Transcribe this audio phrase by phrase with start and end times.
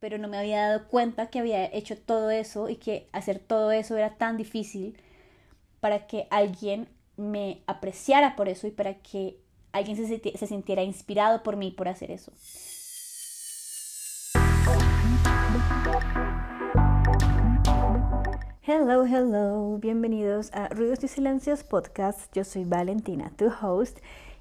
[0.00, 3.72] pero no me había dado cuenta que había hecho todo eso y que hacer todo
[3.72, 4.96] eso era tan difícil
[5.80, 9.38] para que alguien me apreciara por eso y para que
[9.72, 12.32] alguien se, sintiera inspirado por mí por hacer eso.
[18.62, 22.32] Hello, hello, bienvenidos a Ruidos y Silencios Podcast.
[22.34, 23.98] Yo soy Valentina, tu host,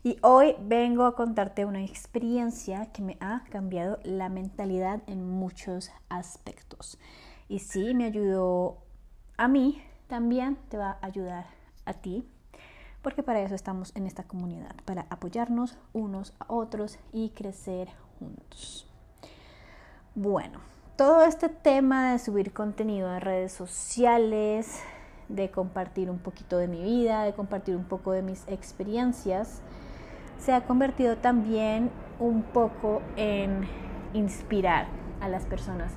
[0.07, 5.91] y hoy vengo a contarte una experiencia que me ha cambiado la mentalidad en muchos
[6.07, 6.97] aspectos.
[7.49, 8.77] Y sí, me ayudó
[9.35, 11.47] a mí, también te va a ayudar
[11.83, 12.25] a ti,
[13.01, 18.89] porque para eso estamos en esta comunidad, para apoyarnos unos a otros y crecer juntos.
[20.15, 20.61] Bueno,
[20.95, 24.79] todo este tema de subir contenido en redes sociales,
[25.27, 29.61] de compartir un poquito de mi vida, de compartir un poco de mis experiencias,
[30.39, 33.67] se ha convertido también un poco en
[34.13, 34.87] inspirar
[35.21, 35.91] a las personas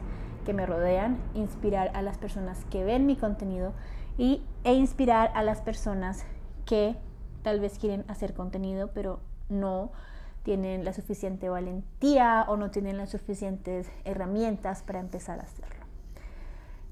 [0.45, 3.73] que me rodean, inspirar a las personas que ven mi contenido
[4.19, 6.25] y, e inspirar a las personas
[6.67, 6.97] que
[7.43, 9.93] tal vez quieren hacer contenido pero no
[10.43, 15.85] tienen la suficiente valentía o no tienen las suficientes herramientas para empezar a hacerlo.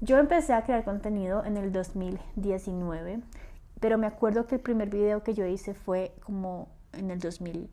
[0.01, 3.21] Yo empecé a crear contenido en el 2019,
[3.79, 7.69] pero me acuerdo que el primer video que yo hice fue como en el 2000,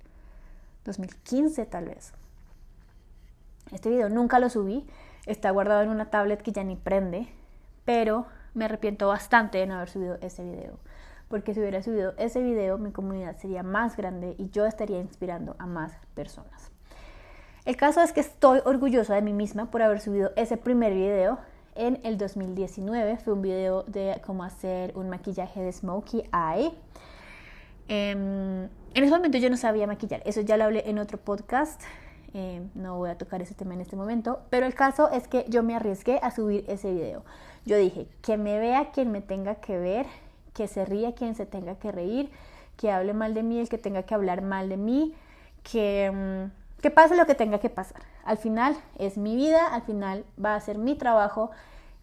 [0.85, 2.13] 2015 tal vez.
[3.73, 4.87] Este video nunca lo subí,
[5.27, 7.29] está guardado en una tablet que ya ni prende,
[7.85, 10.79] pero me arrepiento bastante de no haber subido ese video,
[11.29, 15.57] porque si hubiera subido ese video mi comunidad sería más grande y yo estaría inspirando
[15.59, 16.71] a más personas.
[17.65, 21.41] El caso es que estoy orgullosa de mí misma por haber subido ese primer video
[21.75, 23.17] en el 2019.
[23.19, 26.73] Fue un video de cómo hacer un maquillaje de smokey eye.
[27.89, 31.83] Em, en ese momento yo no sabía maquillar, eso ya lo hablé en otro podcast,
[32.33, 35.45] em, no voy a tocar ese tema en este momento, pero el caso es que
[35.51, 37.23] yo me arriesgué a subir ese video.
[37.67, 40.07] Yo dije, que me vea quien me tenga que ver,
[40.55, 42.31] que se ría quien se tenga que reír,
[42.79, 45.15] que hable mal de mí el que tenga que hablar mal de mí,
[45.63, 48.01] que, em, que pase lo que tenga que pasar.
[48.25, 51.51] Al final es mi vida, al final va a ser mi trabajo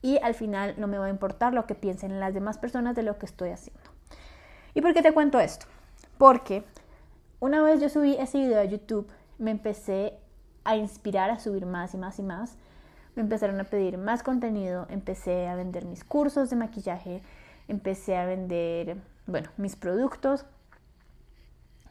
[0.03, 3.01] y al final no me va a importar lo que piensen las demás personas de
[3.01, 3.81] lo que estoy haciendo.
[4.75, 5.65] ¿Y por qué te cuento esto?
[6.19, 6.63] Porque
[7.43, 9.05] una vez yo subí ese video a YouTube,
[9.37, 10.13] me empecé
[10.63, 12.55] a inspirar a subir más y más y más.
[13.15, 17.21] Me empezaron a pedir más contenido, empecé a vender mis cursos de maquillaje,
[17.67, 18.95] empecé a vender,
[19.27, 20.45] bueno, mis productos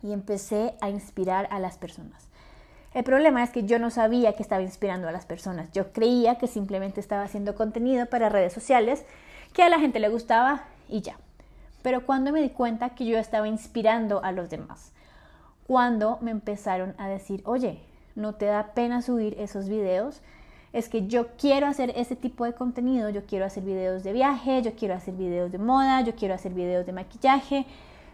[0.03, 2.29] y empecé a inspirar a las personas.
[2.95, 5.71] El problema es que yo no sabía que estaba inspirando a las personas.
[5.73, 9.05] Yo creía que simplemente estaba haciendo contenido para redes sociales
[9.53, 11.19] que a la gente le gustaba y ya.
[11.83, 14.93] Pero cuando me di cuenta que yo estaba inspirando a los demás,
[15.67, 17.81] cuando me empezaron a decir, oye,
[18.15, 20.23] ¿no te da pena subir esos videos?
[20.73, 24.63] Es que yo quiero hacer ese tipo de contenido, yo quiero hacer videos de viaje,
[24.63, 27.67] yo quiero hacer videos de moda, yo quiero hacer videos de maquillaje,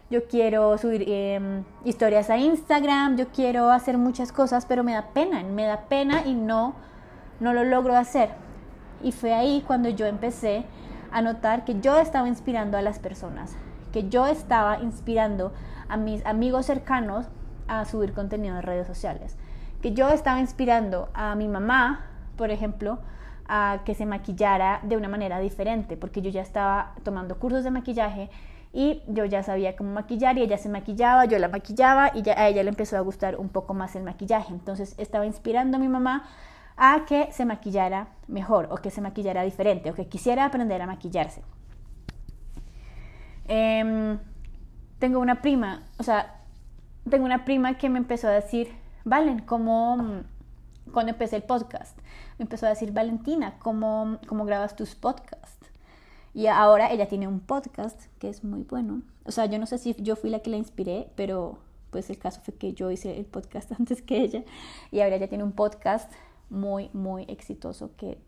[0.09, 5.07] yo quiero subir em, historias a Instagram, yo quiero hacer muchas cosas, pero me da
[5.13, 6.73] pena, me da pena y no,
[7.39, 8.29] no lo logro hacer.
[9.03, 10.65] Y fue ahí cuando yo empecé
[11.11, 13.55] a notar que yo estaba inspirando a las personas,
[13.91, 15.51] que yo estaba inspirando
[15.87, 17.27] a mis amigos cercanos
[17.67, 19.37] a subir contenido en redes sociales,
[19.81, 22.05] que yo estaba inspirando a mi mamá,
[22.35, 22.99] por ejemplo,
[23.47, 27.71] a que se maquillara de una manera diferente, porque yo ya estaba tomando cursos de
[27.71, 28.29] maquillaje
[28.71, 32.39] y yo ya sabía cómo maquillar y ella se maquillaba, yo la maquillaba y ya
[32.39, 34.53] a ella le empezó a gustar un poco más el maquillaje.
[34.53, 36.25] Entonces estaba inspirando a mi mamá
[36.77, 40.87] a que se maquillara mejor o que se maquillara diferente o que quisiera aprender a
[40.87, 41.41] maquillarse.
[43.49, 44.19] Em,
[44.99, 46.43] tengo una prima, o sea,
[47.09, 48.69] tengo una prima que me empezó a decir,
[49.05, 50.21] Valen, ¿cómo,
[50.93, 51.97] cuando empecé el podcast,
[52.37, 55.71] me empezó a decir, Valentina, ¿cómo, cómo grabas tus podcasts?
[56.35, 59.01] Y ahora ella tiene un podcast que es muy bueno.
[59.25, 61.57] O sea, yo no sé si yo fui la que la inspiré, pero
[61.89, 64.43] pues el caso fue que yo hice el podcast antes que ella.
[64.91, 66.11] Y ahora ella tiene un podcast
[66.51, 68.19] muy, muy exitoso que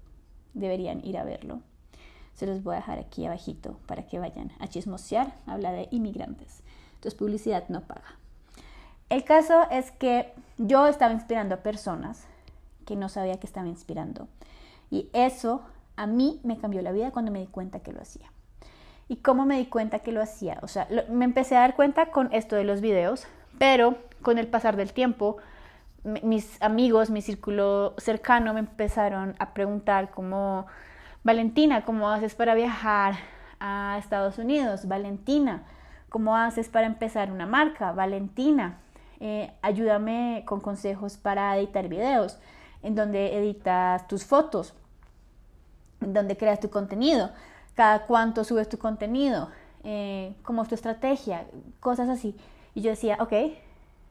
[0.55, 1.61] deberían ir a verlo.
[2.33, 5.33] Se los voy a dejar aquí abajito para que vayan a chismosear.
[5.45, 6.63] Habla de inmigrantes.
[6.95, 8.17] Entonces publicidad no paga.
[9.09, 12.25] El caso es que yo estaba inspirando a personas
[12.85, 14.27] que no sabía que estaba inspirando.
[14.89, 15.61] Y eso
[15.95, 18.31] a mí me cambió la vida cuando me di cuenta que lo hacía.
[19.07, 20.59] ¿Y cómo me di cuenta que lo hacía?
[20.61, 23.27] O sea, me empecé a dar cuenta con esto de los videos,
[23.57, 25.37] pero con el pasar del tiempo
[26.03, 30.65] mis amigos, mi círculo cercano me empezaron a preguntar como,
[31.23, 33.13] Valentina, ¿cómo haces para viajar
[33.59, 34.87] a Estados Unidos?
[34.87, 35.63] Valentina,
[36.09, 37.91] ¿cómo haces para empezar una marca?
[37.91, 38.79] Valentina,
[39.19, 42.39] eh, ayúdame con consejos para editar videos.
[42.83, 44.73] en donde editas tus fotos,
[46.01, 47.29] en donde creas tu contenido,
[47.75, 49.49] cada cuánto subes tu contenido,
[49.83, 51.45] eh, cómo es tu estrategia,
[51.79, 52.35] cosas así.
[52.73, 53.33] Y yo decía, ok,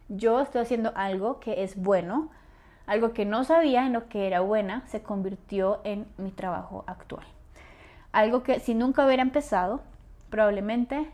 [0.08, 2.30] yo estoy haciendo algo que es bueno,
[2.90, 7.24] algo que no sabía en lo que era buena, se convirtió en mi trabajo actual.
[8.10, 9.80] Algo que si nunca hubiera empezado,
[10.28, 11.08] probablemente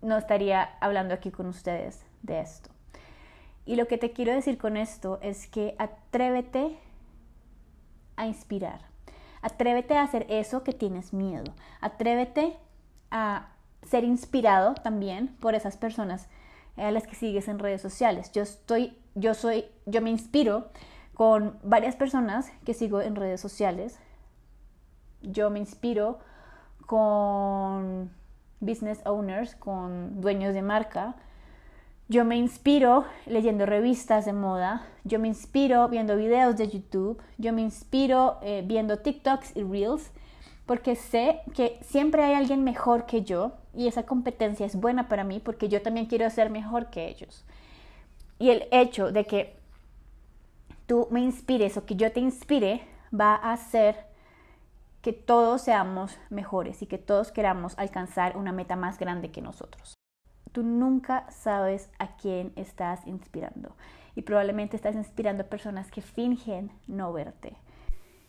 [0.00, 2.70] no estaría hablando aquí con ustedes de esto.
[3.66, 6.78] Y lo que te quiero decir con esto es que atrévete
[8.16, 8.80] a inspirar.
[9.42, 11.52] Atrévete a hacer eso que tienes miedo.
[11.82, 12.56] Atrévete
[13.10, 13.48] a
[13.82, 16.26] ser inspirado también por esas personas
[16.78, 18.32] a las que sigues en redes sociales.
[18.32, 20.68] Yo estoy, yo soy, yo me inspiro
[21.14, 23.98] con varias personas que sigo en redes sociales.
[25.22, 26.18] Yo me inspiro
[26.86, 28.10] con
[28.60, 31.14] business owners, con dueños de marca.
[32.08, 37.54] Yo me inspiro leyendo revistas de moda, yo me inspiro viendo videos de YouTube, yo
[37.54, 40.10] me inspiro eh, viendo TikToks y Reels,
[40.66, 45.24] porque sé que siempre hay alguien mejor que yo y esa competencia es buena para
[45.24, 47.44] mí porque yo también quiero ser mejor que ellos.
[48.44, 49.56] Y el hecho de que
[50.84, 53.96] tú me inspires o que yo te inspire va a hacer
[55.00, 59.94] que todos seamos mejores y que todos queramos alcanzar una meta más grande que nosotros.
[60.52, 63.76] Tú nunca sabes a quién estás inspirando
[64.14, 67.56] y probablemente estás inspirando a personas que fingen no verte.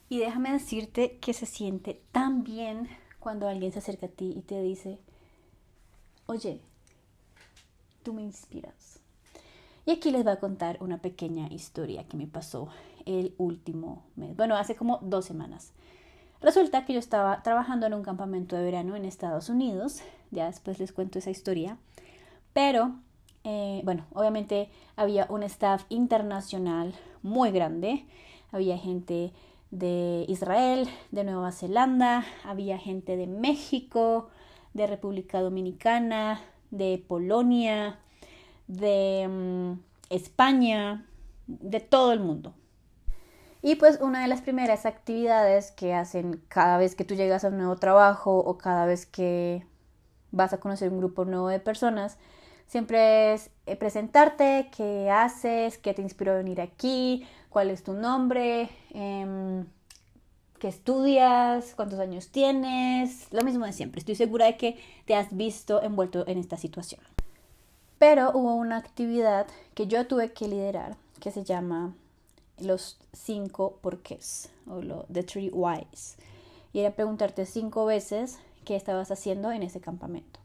[0.07, 2.87] Y déjame decirte que se siente tan bien
[3.19, 4.97] cuando alguien se acerca a ti y te dice,
[6.25, 6.61] oye,
[8.01, 8.94] tú me inspiras.
[9.85, 12.69] Y aquí les voy a contar una pequeña historia que me pasó
[13.05, 15.73] el último mes, bueno, hace como dos semanas.
[16.41, 20.01] Resulta que yo estaba trabajando en un campamento de verano en Estados Unidos,
[20.31, 21.77] ya después les cuento esa historia,
[22.53, 22.95] pero
[23.43, 28.05] eh, bueno, obviamente había un staff internacional muy grande,
[28.51, 29.33] había gente
[29.69, 34.29] de Israel, de Nueva Zelanda, había gente de México,
[34.73, 36.41] de República Dominicana,
[36.71, 37.99] de Polonia,
[38.67, 39.79] de mm,
[40.09, 41.05] España,
[41.47, 42.53] de todo el mundo.
[43.61, 47.47] Y pues una de las primeras actividades que hacen cada vez que tú llegas a
[47.47, 49.65] un nuevo trabajo o cada vez que
[50.31, 52.17] vas a conocer un grupo nuevo de personas,
[52.67, 57.93] siempre es eh, presentarte, qué haces, qué te inspiró a venir aquí, cuál es tu
[57.93, 59.65] nombre, em,
[60.59, 63.99] qué estudias, cuántos años tienes, lo mismo de siempre.
[63.99, 67.14] Estoy segura de que te has visto envuelto en esta situación.
[67.97, 71.93] Pero hubo una actividad que yo tuve que liderar que se llama
[72.59, 76.17] los cinco porqués o lo, the three whys.
[76.73, 80.39] Y era preguntarte cinco veces qué estabas haciendo en ese campamento.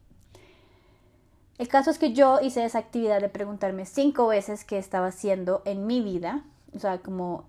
[1.59, 5.61] El caso es que yo hice esa actividad de preguntarme cinco veces qué estaba haciendo
[5.65, 6.45] en mi vida.
[6.75, 7.45] O sea, como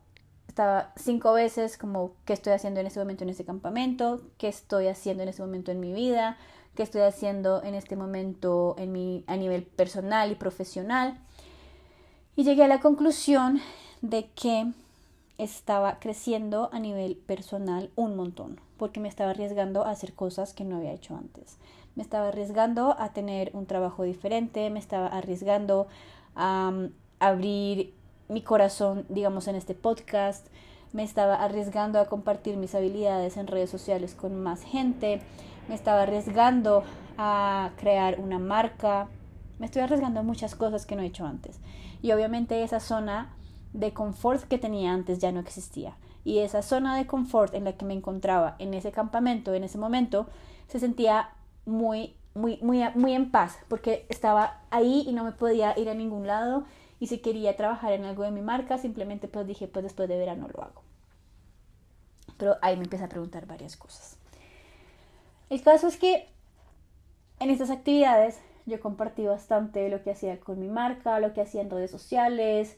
[0.48, 4.88] estaba cinco veces como qué estoy haciendo en este momento en ese campamento, qué estoy
[4.88, 6.38] haciendo en este momento en mi vida,
[6.76, 11.20] qué estoy haciendo en este momento en mi, a nivel personal y profesional.
[12.36, 13.60] Y llegué a la conclusión
[14.02, 14.72] de que
[15.38, 20.64] estaba creciendo a nivel personal un montón, porque me estaba arriesgando a hacer cosas que
[20.64, 21.58] no había hecho antes.
[21.96, 25.88] Me estaba arriesgando a tener un trabajo diferente, me estaba arriesgando
[26.36, 27.94] a mm, abrir
[28.30, 30.48] mi corazón, digamos, en este podcast,
[30.94, 35.22] me estaba arriesgando a compartir mis habilidades en redes sociales con más gente,
[35.68, 36.84] me estaba arriesgando
[37.18, 39.08] a crear una marca,
[39.60, 41.60] me estoy arriesgando a muchas cosas que no he hecho antes.
[42.02, 43.36] Y obviamente esa zona
[43.74, 45.96] de confort que tenía antes ya no existía.
[46.24, 49.78] Y esa zona de confort en la que me encontraba en ese campamento, en ese
[49.78, 50.28] momento,
[50.68, 51.30] se sentía
[51.66, 55.94] muy, muy, muy, muy en paz, porque estaba ahí y no me podía ir a
[55.94, 56.66] ningún lado.
[57.00, 60.18] Y si quería trabajar en algo de mi marca, simplemente pues dije, pues después de
[60.18, 60.84] verano lo hago.
[62.38, 64.21] Pero ahí me empecé a preguntar varias cosas.
[65.52, 66.28] El caso es que
[67.40, 71.62] en estas actividades yo compartí bastante lo que hacía con mi marca, lo que hacía
[71.62, 72.76] en redes sociales,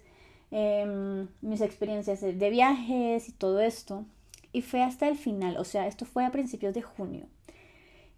[0.55, 4.05] Em, mis experiencias de, viajes y todo esto.
[4.51, 7.25] Y fue hasta el final, o sea, esto fue a principios de junio.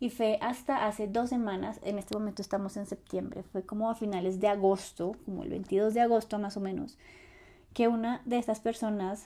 [0.01, 3.95] Y fue hasta hace dos semanas, en este momento estamos en septiembre, fue como a
[3.95, 6.97] finales de agosto, como el 22 de agosto más o menos,
[7.73, 9.25] que una de estas personas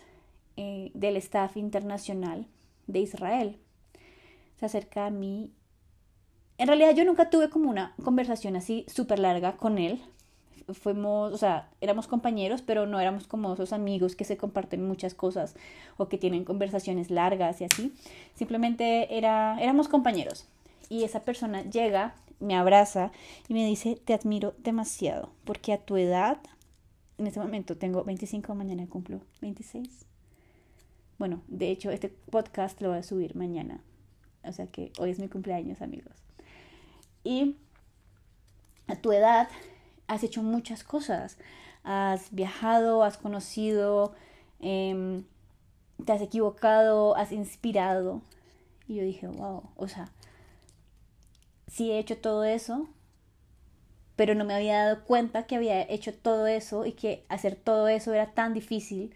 [0.55, 2.45] eh, del staff internacional
[2.85, 3.57] de Israel
[4.59, 5.51] se acerca a mí.
[6.57, 10.01] En realidad yo nunca tuve como una conversación así súper larga con él,
[10.73, 15.13] fuimos, o sea, éramos compañeros, pero no éramos como esos amigos que se comparten muchas
[15.13, 15.55] cosas
[15.97, 17.93] o que tienen conversaciones largas y así.
[18.35, 20.47] Simplemente era, éramos compañeros.
[20.89, 23.11] Y esa persona llega, me abraza
[23.47, 26.39] y me dice, te admiro demasiado, porque a tu edad
[27.17, 30.05] en este momento tengo 25, mañana cumplo 26.
[31.17, 33.81] Bueno, de hecho, este podcast lo voy a subir mañana.
[34.43, 36.13] O sea que hoy es mi cumpleaños, amigos.
[37.23, 37.57] Y
[38.87, 39.49] a tu edad
[40.07, 41.37] has hecho muchas cosas.
[41.83, 44.13] Has viajado, has conocido,
[44.59, 45.23] em,
[46.05, 48.21] te has equivocado, has inspirado.
[48.87, 50.09] Y yo dije, wow, o sea,
[51.67, 52.89] sí he hecho todo eso,
[54.15, 57.87] pero no me había dado cuenta que había hecho todo eso y que hacer todo
[57.87, 59.13] eso era tan difícil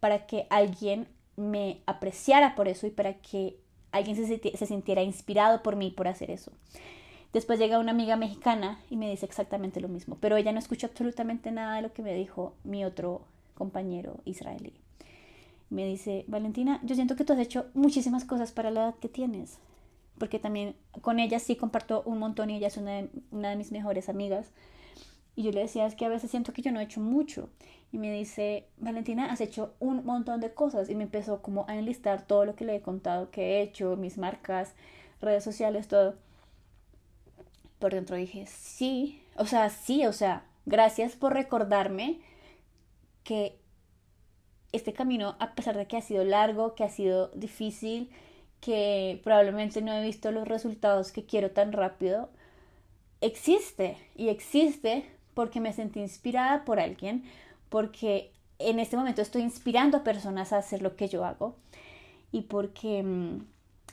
[0.00, 3.56] para que alguien me apreciara por eso y para que
[3.92, 6.50] alguien se, sintiera inspirado por mí por hacer eso.
[7.32, 10.86] Después llega una amiga mexicana y me dice exactamente lo mismo, pero ella no escucha
[10.86, 13.22] absolutamente nada de lo que me dijo mi otro
[13.54, 14.74] compañero israelí.
[15.70, 19.08] Me dice, Valentina, yo siento que tú has hecho muchísimas cosas para la edad que
[19.08, 19.58] tienes,
[20.18, 23.56] porque también con ella sí comparto un montón y ella es una de, una de
[23.56, 24.50] mis mejores amigas.
[25.34, 27.48] Y yo le decía, es que a veces siento que yo no he hecho mucho.
[27.90, 30.90] Y me dice, Valentina, has hecho un montón de cosas.
[30.90, 33.96] Y me empezó como a enlistar todo lo que le he contado que he hecho,
[33.96, 34.74] mis marcas,
[35.20, 36.16] redes sociales, todo
[37.82, 42.20] por dentro dije, sí, o sea, sí, o sea, gracias por recordarme
[43.24, 43.58] que
[44.70, 48.08] este camino, a pesar de que ha sido largo, que ha sido difícil,
[48.60, 52.30] que probablemente no he visto los resultados que quiero tan rápido,
[53.20, 57.24] existe y existe porque me sentí inspirada por alguien,
[57.68, 61.56] porque en este momento estoy inspirando a personas a hacer lo que yo hago
[62.30, 63.44] y porque mm,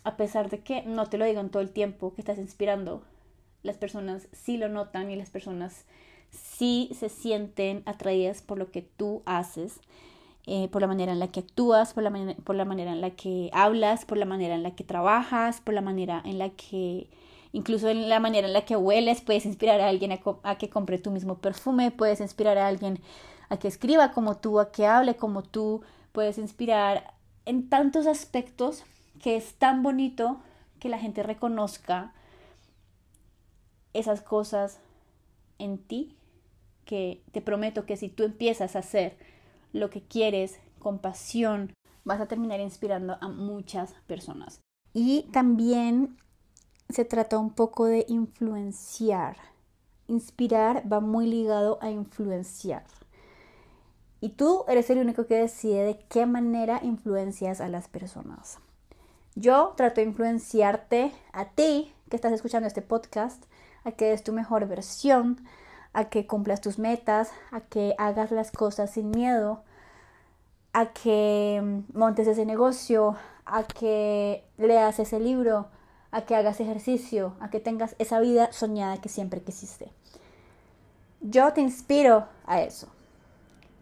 [0.04, 3.04] a pesar de que no te lo digan todo el tiempo que estás inspirando,
[3.64, 5.86] las personas sí lo notan y las personas
[6.32, 9.80] sí se sienten atraídas por lo que tú haces,
[10.46, 13.12] eh, por la manera en la que actúas, por la, por la manera en la
[13.12, 17.10] que hablas, por la manera en la que trabajas, por la manera en la que,
[17.52, 20.98] incluso en la manera en la que hueles, puedes inspirar a alguien a, que compre
[20.98, 23.00] tu mismo perfume, puedes inspirar a alguien
[23.50, 27.14] a que escriba como tú, a que hable como tú, puedes inspirar
[27.46, 28.84] en tantos aspectos
[29.20, 30.40] que es tan bonito
[30.80, 32.14] que la gente reconozca
[33.94, 34.80] esas cosas
[35.58, 36.16] en ti
[36.86, 39.18] que te prometo que si tú empiezas a hacer
[39.74, 44.62] lo que quieres con pasión, vas a terminar inspirando a muchas personas.
[44.94, 46.18] Y también
[46.90, 49.38] se trata un poco de influenciar.
[50.08, 52.84] Inspirar va muy ligado a influenciar.
[54.22, 58.58] Y tú eres el único que decide de qué manera influencias a las personas.
[59.36, 63.46] Yo trato de influenciarte a ti que estás escuchando este podcast
[63.86, 65.40] a que des tu mejor versión,
[65.94, 69.64] a que cumplas tus metas, a que hagas las cosas sin miedo,
[70.74, 73.16] a que montes ese negocio,
[73.46, 75.68] a que leas ese libro,
[76.12, 79.92] a que hagas ejercicio, a que tengas esa vida soñada que siempre quisiste.
[81.22, 82.88] Yo te inspiro a eso,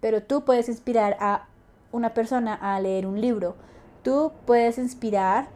[0.02, 1.48] pero tú puedes inspirar a
[1.92, 3.56] una persona a leer un libro,
[4.04, 5.48] tú puedes inspirar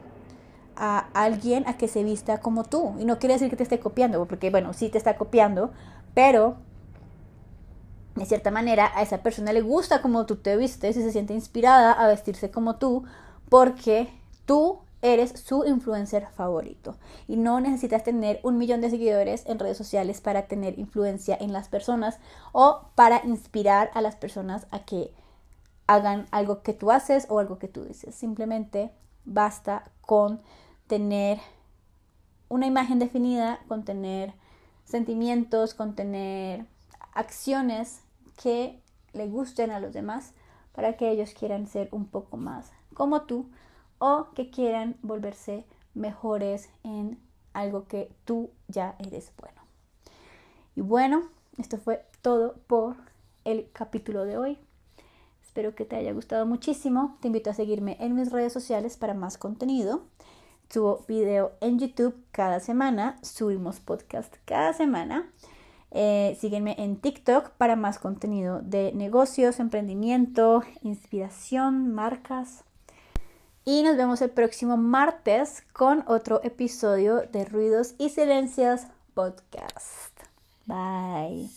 [0.76, 2.94] a alguien a que se vista como tú.
[2.98, 5.72] Y no quiere decir que te esté copiando, porque bueno, sí te está copiando,
[6.14, 6.56] pero
[8.14, 11.34] de cierta manera a esa persona le gusta como tú te vistes y se siente
[11.34, 13.04] inspirada a vestirse como tú,
[13.48, 14.08] porque
[14.44, 16.96] tú eres su influencer favorito.
[17.28, 21.52] Y no necesitas tener un millón de seguidores en redes sociales para tener influencia en
[21.52, 22.18] las personas
[22.52, 25.12] o para inspirar a las personas a que
[25.86, 28.14] hagan algo que tú haces o algo que tú dices.
[28.14, 28.92] Simplemente
[29.24, 30.40] basta con
[30.86, 31.38] tener
[32.48, 34.34] una imagen definida, con tener
[34.84, 36.66] sentimientos, con tener
[37.12, 38.00] acciones
[38.40, 38.80] que
[39.12, 40.32] le gusten a los demás
[40.72, 43.46] para que ellos quieran ser un poco más como tú
[44.04, 47.20] o que quieran volverse mejores en
[47.52, 49.62] algo que tú ya eres bueno.
[50.74, 51.22] Y bueno,
[51.56, 52.96] esto fue todo por
[53.44, 54.58] el capítulo de hoy.
[55.40, 57.16] Espero que te haya gustado muchísimo.
[57.20, 60.02] Te invito a seguirme en mis redes sociales para más contenido.
[60.68, 65.30] Subo video en YouTube cada semana, subimos podcast cada semana.
[65.92, 72.64] Eh, sígueme en TikTok para más contenido de negocios, emprendimiento, inspiración, marcas.
[73.64, 78.82] Y nos vemos el próximo martes con otro episodio de Ruidos y Silencios
[79.14, 80.18] Podcast.
[80.66, 81.48] Bye.